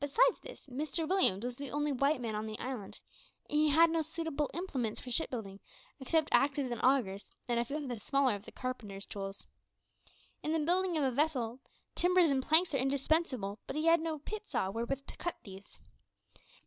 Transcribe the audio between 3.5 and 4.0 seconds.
and he had no